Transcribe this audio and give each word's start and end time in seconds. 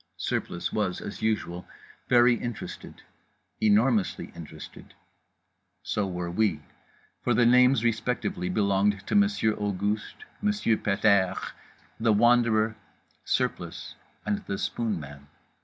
Surplice 0.17 0.73
was, 0.73 0.99
as 0.99 1.21
usual, 1.21 1.67
very 2.09 2.33
interested, 2.33 3.03
enormously 3.61 4.31
interested. 4.35 4.95
So 5.83 6.07
were 6.07 6.31
we: 6.31 6.61
for 7.23 7.35
the 7.35 7.45
names 7.45 7.83
respectively 7.83 8.49
belonged 8.49 9.05
to 9.05 9.13
Monsieur 9.13 9.53
Auguste, 9.53 10.25
Monsieur 10.41 10.75
Pet 10.77 11.05
airs, 11.05 11.51
The 11.99 12.13
Wanderer, 12.13 12.75
Surplice 13.25 13.93
and 14.25 14.39
The 14.47 14.55
Spoonman. 14.57 15.27